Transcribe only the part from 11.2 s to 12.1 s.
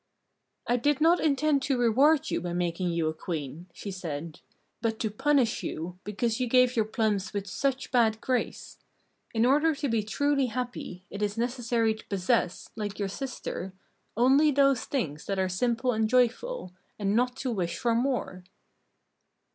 is necessary to